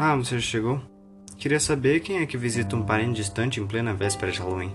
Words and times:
Ah, 0.00 0.16
você 0.16 0.36
já 0.36 0.40
chegou? 0.40 0.80
Queria 1.36 1.60
saber 1.60 2.00
quem 2.00 2.18
é 2.18 2.26
que 2.26 2.36
visita 2.36 2.74
um 2.74 2.82
parente 2.82 3.16
distante 3.16 3.60
em 3.60 3.66
plena 3.66 3.92
véspera 3.92 4.32
de 4.32 4.38
Halloween. 4.38 4.72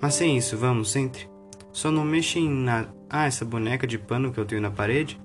Mas 0.00 0.14
sem 0.14 0.36
isso, 0.36 0.56
vamos, 0.56 0.94
entre. 0.94 1.28
Só 1.72 1.90
não 1.90 2.04
mexe 2.04 2.38
em 2.38 2.50
nada. 2.50 2.92
Ah, 3.08 3.26
essa 3.26 3.44
boneca 3.44 3.86
de 3.86 3.98
pano 3.98 4.32
que 4.32 4.38
eu 4.38 4.44
tenho 4.44 4.60
na 4.60 4.70
parede? 4.70 5.18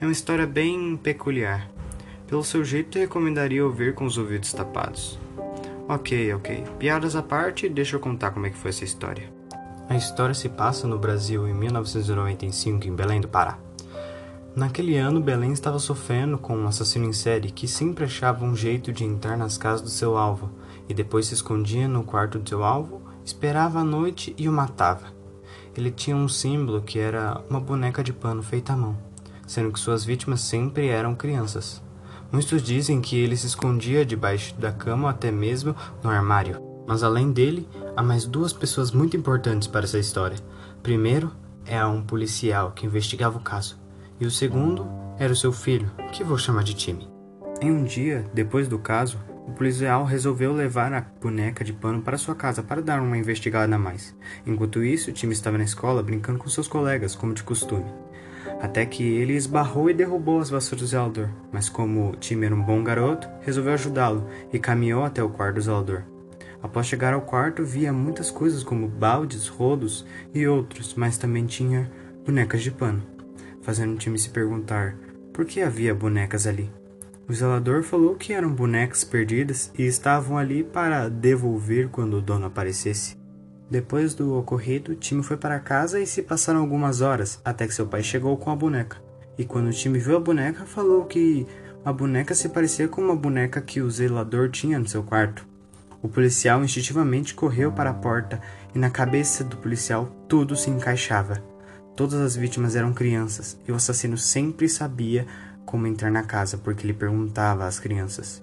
É 0.00 0.06
uma 0.06 0.12
história 0.12 0.46
bem 0.46 0.96
peculiar. 0.96 1.70
Pelo 2.26 2.42
seu 2.42 2.64
jeito, 2.64 2.96
eu 2.96 3.02
recomendaria 3.02 3.64
ouvir 3.64 3.94
com 3.94 4.04
os 4.04 4.16
ouvidos 4.16 4.52
tapados. 4.52 5.18
Ok, 5.88 6.32
ok. 6.32 6.64
Piadas 6.78 7.14
à 7.14 7.22
parte, 7.22 7.68
deixa 7.68 7.96
eu 7.96 8.00
contar 8.00 8.30
como 8.30 8.46
é 8.46 8.50
que 8.50 8.56
foi 8.56 8.70
essa 8.70 8.84
história. 8.84 9.35
A 9.88 9.94
história 9.94 10.34
se 10.34 10.48
passa 10.48 10.88
no 10.88 10.98
Brasil 10.98 11.46
em 11.46 11.54
1995, 11.54 12.88
em 12.88 12.94
Belém 12.94 13.20
do 13.20 13.28
Pará. 13.28 13.56
Naquele 14.54 14.96
ano, 14.96 15.20
Belém 15.20 15.52
estava 15.52 15.78
sofrendo 15.78 16.36
com 16.38 16.56
um 16.56 16.66
assassino 16.66 17.04
em 17.04 17.12
série 17.12 17.52
que 17.52 17.68
sempre 17.68 18.04
achava 18.04 18.44
um 18.44 18.56
jeito 18.56 18.92
de 18.92 19.04
entrar 19.04 19.36
nas 19.36 19.56
casas 19.56 19.82
do 19.82 19.88
seu 19.88 20.16
alvo 20.16 20.50
e 20.88 20.94
depois 20.94 21.26
se 21.26 21.34
escondia 21.34 21.86
no 21.86 22.02
quarto 22.02 22.36
do 22.38 22.48
seu 22.48 22.64
alvo, 22.64 23.00
esperava 23.24 23.78
a 23.78 23.84
noite 23.84 24.34
e 24.36 24.48
o 24.48 24.52
matava. 24.52 25.06
Ele 25.76 25.92
tinha 25.92 26.16
um 26.16 26.28
símbolo 26.28 26.82
que 26.82 26.98
era 26.98 27.40
uma 27.48 27.60
boneca 27.60 28.02
de 28.02 28.12
pano 28.12 28.42
feita 28.42 28.72
à 28.72 28.76
mão, 28.76 28.98
sendo 29.46 29.70
que 29.70 29.78
suas 29.78 30.04
vítimas 30.04 30.40
sempre 30.40 30.88
eram 30.88 31.14
crianças. 31.14 31.80
Muitos 32.32 32.60
dizem 32.60 33.00
que 33.00 33.16
ele 33.16 33.36
se 33.36 33.46
escondia 33.46 34.04
debaixo 34.04 34.52
da 34.56 34.72
cama 34.72 35.04
ou 35.04 35.10
até 35.10 35.30
mesmo 35.30 35.76
no 36.02 36.10
armário. 36.10 36.75
Mas 36.86 37.02
além 37.02 37.32
dele, 37.32 37.68
há 37.96 38.02
mais 38.02 38.24
duas 38.24 38.52
pessoas 38.52 38.92
muito 38.92 39.16
importantes 39.16 39.66
para 39.66 39.84
essa 39.84 39.98
história. 39.98 40.38
Primeiro 40.82 41.32
é 41.64 41.84
um 41.84 42.02
policial 42.02 42.72
que 42.72 42.86
investigava 42.86 43.38
o 43.38 43.42
caso 43.42 43.78
e 44.20 44.26
o 44.26 44.30
segundo 44.30 44.86
era 45.18 45.32
o 45.32 45.36
seu 45.36 45.52
filho, 45.52 45.90
que 46.12 46.24
vou 46.24 46.38
chamar 46.38 46.62
de 46.62 46.74
Time. 46.74 47.08
Em 47.60 47.70
um 47.70 47.84
dia, 47.84 48.24
depois 48.32 48.68
do 48.68 48.78
caso, 48.78 49.18
o 49.46 49.52
policial 49.52 50.04
resolveu 50.04 50.52
levar 50.52 50.92
a 50.92 51.00
boneca 51.00 51.64
de 51.64 51.72
pano 51.72 52.02
para 52.02 52.18
sua 52.18 52.34
casa 52.34 52.62
para 52.62 52.82
dar 52.82 53.00
uma 53.00 53.16
investigada 53.16 53.74
a 53.74 53.78
mais. 53.78 54.14
Enquanto 54.44 54.82
isso, 54.82 55.10
o 55.10 55.12
estava 55.32 55.56
na 55.56 55.64
escola 55.64 56.02
brincando 56.02 56.38
com 56.38 56.48
seus 56.48 56.68
colegas, 56.68 57.14
como 57.14 57.32
de 57.32 57.42
costume. 57.42 57.86
Até 58.60 58.84
que 58.86 59.02
ele 59.02 59.34
esbarrou 59.34 59.90
e 59.90 59.94
derrubou 59.94 60.40
as 60.40 60.50
vassouras 60.50 60.80
do 60.80 60.86
zelador, 60.86 61.28
mas 61.52 61.68
como 61.68 62.10
o 62.10 62.44
era 62.44 62.54
um 62.54 62.62
bom 62.62 62.82
garoto, 62.82 63.28
resolveu 63.42 63.74
ajudá-lo 63.74 64.26
e 64.52 64.58
caminhou 64.58 65.04
até 65.04 65.22
o 65.22 65.28
quarto 65.28 65.56
do 65.56 65.62
zelador. 65.62 66.15
Após 66.66 66.86
chegar 66.86 67.14
ao 67.14 67.22
quarto, 67.22 67.64
via 67.64 67.92
muitas 67.92 68.30
coisas 68.30 68.62
como 68.62 68.86
baldes, 68.88 69.48
rodos 69.48 70.04
e 70.34 70.46
outros, 70.46 70.94
mas 70.94 71.16
também 71.16 71.46
tinha 71.46 71.90
bonecas 72.24 72.62
de 72.62 72.70
pano 72.70 73.16
fazendo 73.66 73.94
o 73.94 73.98
time 73.98 74.16
se 74.16 74.30
perguntar 74.30 74.96
por 75.32 75.44
que 75.44 75.60
havia 75.60 75.92
bonecas 75.92 76.46
ali. 76.46 76.70
O 77.28 77.34
zelador 77.34 77.82
falou 77.82 78.14
que 78.14 78.32
eram 78.32 78.48
bonecas 78.48 79.02
perdidas 79.02 79.72
e 79.76 79.82
estavam 79.82 80.38
ali 80.38 80.62
para 80.62 81.08
devolver 81.08 81.88
quando 81.88 82.18
o 82.18 82.22
dono 82.22 82.46
aparecesse. 82.46 83.16
Depois 83.68 84.14
do 84.14 84.36
ocorrido, 84.36 84.92
o 84.92 84.94
time 84.94 85.24
foi 85.24 85.36
para 85.36 85.58
casa 85.58 85.98
e 85.98 86.06
se 86.06 86.22
passaram 86.22 86.60
algumas 86.60 87.00
horas 87.00 87.40
até 87.44 87.66
que 87.66 87.74
seu 87.74 87.86
pai 87.86 88.04
chegou 88.04 88.36
com 88.36 88.52
a 88.52 88.56
boneca. 88.56 89.02
E 89.36 89.44
quando 89.44 89.66
o 89.66 89.72
time 89.72 89.98
viu 89.98 90.16
a 90.16 90.20
boneca, 90.20 90.64
falou 90.64 91.04
que 91.04 91.44
a 91.84 91.92
boneca 91.92 92.36
se 92.36 92.48
parecia 92.48 92.86
com 92.86 93.02
uma 93.02 93.16
boneca 93.16 93.60
que 93.60 93.80
o 93.80 93.90
zelador 93.90 94.48
tinha 94.48 94.78
no 94.78 94.86
seu 94.86 95.02
quarto. 95.02 95.44
O 96.02 96.08
policial 96.08 96.62
instintivamente 96.62 97.34
correu 97.34 97.72
para 97.72 97.90
a 97.90 97.94
porta 97.94 98.40
e 98.74 98.78
na 98.78 98.90
cabeça 98.90 99.42
do 99.42 99.56
policial 99.56 100.06
tudo 100.28 100.54
se 100.54 100.70
encaixava. 100.70 101.42
Todas 101.96 102.20
as 102.20 102.36
vítimas 102.36 102.76
eram 102.76 102.92
crianças 102.92 103.58
e 103.66 103.72
o 103.72 103.74
assassino 103.74 104.18
sempre 104.18 104.68
sabia 104.68 105.26
como 105.64 105.86
entrar 105.86 106.10
na 106.10 106.22
casa 106.22 106.58
porque 106.58 106.86
ele 106.86 106.92
perguntava 106.92 107.66
às 107.66 107.80
crianças. 107.80 108.42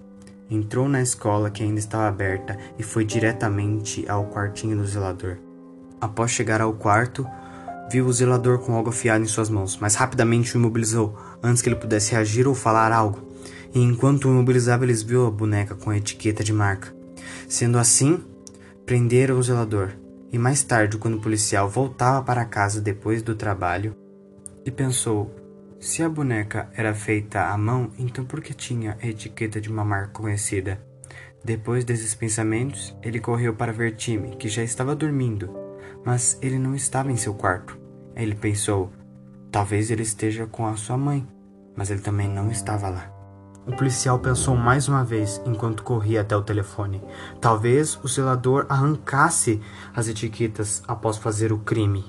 Entrou 0.50 0.90
na 0.90 1.02
escola 1.02 1.50
que 1.50 1.64
ainda 1.64 1.80
estava 1.80 2.08
aberta 2.08 2.58
e 2.78 2.84
foi 2.84 3.06
diretamente 3.06 4.06
ao 4.10 4.26
quartinho 4.26 4.76
do 4.78 4.86
zelador. 4.86 5.38
Após 6.02 6.32
chegar 6.32 6.62
ao 6.62 6.74
quarto, 6.74 7.26
viu 7.90 8.06
o 8.06 8.14
zelador 8.14 8.60
com 8.60 8.76
algo 8.76 8.90
afiado 8.90 9.24
em 9.24 9.28
suas 9.28 9.50
mãos, 9.50 9.78
mas 9.80 9.96
rapidamente 9.96 10.56
o 10.56 10.60
imobilizou 10.60 11.18
antes 11.42 11.62
que 11.62 11.70
ele 11.70 11.76
pudesse 11.76 12.12
reagir 12.12 12.48
ou 12.48 12.54
falar 12.54 12.92
algo. 12.92 13.22
E 13.74 13.80
enquanto 13.80 14.26
o 14.26 14.32
imobilizava, 14.32 14.84
eles 14.84 15.02
viu 15.02 15.26
a 15.26 15.32
boneca 15.32 15.76
com 15.76 15.90
a 15.90 15.98
etiqueta 15.98 16.44
de 16.44 16.52
marca. 16.52 17.03
Sendo 17.48 17.78
assim, 17.78 18.24
prenderam 18.86 19.38
o 19.38 19.44
zelador 19.44 19.94
e 20.34 20.40
mais 20.40 20.64
tarde, 20.64 20.98
quando 20.98 21.18
o 21.18 21.22
policial 21.22 21.70
voltava 21.70 22.24
para 22.24 22.44
casa 22.44 22.82
depois 22.82 23.22
do 23.22 23.36
trabalho, 23.36 23.96
e 24.66 24.72
pensou: 24.72 25.32
se 25.80 26.02
a 26.02 26.10
boneca 26.10 26.72
era 26.74 26.96
feita 26.96 27.52
à 27.52 27.56
mão, 27.56 27.92
então 28.00 28.26
por 28.26 28.42
que 28.42 28.52
tinha 28.52 28.98
a 29.00 29.06
etiqueta 29.06 29.62
de 29.62 29.70
uma 29.70 29.86
marca 29.86 30.10
conhecida? 30.10 30.84
Depois 31.46 31.86
desses 31.86 32.16
pensamentos, 32.16 32.98
ele 33.04 33.20
correu 33.20 33.54
para 33.54 33.72
ver 33.72 33.96
Timmy, 33.96 34.36
que 34.36 34.50
já 34.50 34.64
estava 34.64 34.96
dormindo, 34.96 35.54
mas 36.04 36.40
ele 36.42 36.58
não 36.58 36.74
estava 36.74 37.12
em 37.12 37.18
seu 37.18 37.36
quarto. 37.36 37.80
Ele 38.16 38.34
pensou: 38.34 38.92
talvez 39.52 39.92
ele 39.92 40.02
esteja 40.02 40.48
com 40.48 40.66
a 40.66 40.76
sua 40.76 40.98
mãe, 40.98 41.28
mas 41.76 41.92
ele 41.92 42.02
também 42.02 42.28
não 42.28 42.50
estava 42.50 42.90
lá. 42.90 43.13
O 43.66 43.72
policial 43.72 44.20
pensou 44.20 44.58
mais 44.58 44.90
uma 44.90 45.06
vez 45.06 45.42
enquanto 45.46 45.84
corria 45.84 46.22
até 46.22 46.36
o 46.36 46.42
telefone. 46.42 47.02
Talvez 47.40 47.98
o 48.04 48.08
zelador 48.08 48.66
arrancasse 48.68 49.62
as 49.96 50.10
etiquetas 50.10 50.84
após 50.86 51.18
fazer 51.18 51.54
o 51.54 51.60
crime. 51.60 52.04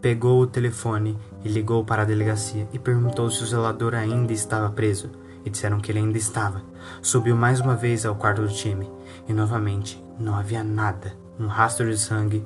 Pegou 0.00 0.40
o 0.40 0.46
telefone 0.46 1.18
e 1.44 1.48
ligou 1.48 1.84
para 1.84 2.02
a 2.02 2.06
delegacia 2.06 2.66
e 2.72 2.78
perguntou 2.78 3.30
se 3.30 3.42
o 3.42 3.46
zelador 3.46 3.94
ainda 3.94 4.32
estava 4.32 4.70
preso. 4.70 5.10
E 5.44 5.50
disseram 5.50 5.80
que 5.80 5.92
ele 5.92 5.98
ainda 6.00 6.18
estava. 6.18 6.62
Subiu 7.00 7.36
mais 7.36 7.60
uma 7.60 7.76
vez 7.76 8.04
ao 8.04 8.16
quarto 8.16 8.42
do 8.42 8.48
time 8.48 8.90
e 9.28 9.32
novamente 9.32 10.02
não 10.18 10.34
havia 10.34 10.64
nada. 10.64 11.14
Um 11.38 11.46
rastro 11.46 11.88
de 11.88 11.98
sangue, 11.98 12.44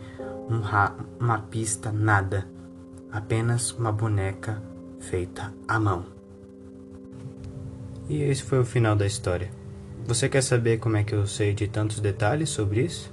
um 0.49 0.61
ra 0.61 0.93
uma 1.19 1.39
pista, 1.39 1.91
nada. 1.93 2.47
Apenas 3.11 3.73
uma 3.73 3.93
boneca 3.93 4.63
feita 5.01 5.53
à 5.67 5.79
mão. 5.79 6.22
E 8.09 8.23
esse 8.23 8.43
foi 8.43 8.59
o 8.59 8.65
final 8.65 8.97
da 8.97 9.07
história. 9.07 9.51
Você 10.07 10.29
quer 10.29 10.43
saber 10.43 10.79
como 10.79 10.97
é 10.97 11.05
que 11.05 11.15
eu 11.15 11.27
sei 11.27 11.55
de 11.55 11.69
tantos 11.69 12.01
detalhes 12.01 12.51
sobre 12.51 12.83
isso? 12.83 13.13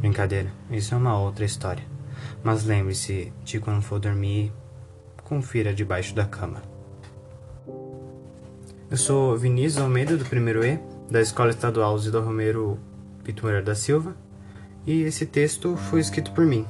Brincadeira, 0.00 0.50
isso 0.70 0.94
é 0.94 0.96
uma 0.96 1.18
outra 1.18 1.44
história. 1.44 1.84
Mas 2.42 2.64
lembre-se 2.64 3.32
de 3.44 3.58
quando 3.58 3.82
for 3.82 3.98
dormir, 3.98 4.52
confira 5.24 5.74
debaixo 5.74 6.14
da 6.14 6.24
cama. 6.24 6.62
Eu 8.88 8.96
sou 8.96 9.36
Vinícius 9.36 9.82
Almeida, 9.82 10.16
do 10.16 10.24
primeiro 10.24 10.64
E, 10.64 10.78
da 11.10 11.20
Escola 11.20 11.50
Estadual 11.50 11.98
Zidor 11.98 12.24
Romero 12.24 12.78
Pitumeira 13.24 13.60
da 13.60 13.74
Silva, 13.74 14.16
e 14.86 15.02
esse 15.02 15.26
texto 15.26 15.76
foi 15.76 15.98
escrito 15.98 16.30
por 16.30 16.46
mim. 16.46 16.64